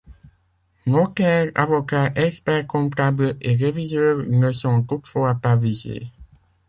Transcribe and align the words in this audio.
Notaires, 0.87 1.51
avocats, 1.53 2.11
experts-comptables 2.15 3.37
et 3.39 3.55
réviseurs 3.55 4.17
ne 4.27 4.51
sont 4.51 4.81
toutefois 4.81 5.35
pas 5.35 5.55
visés. 5.55 6.07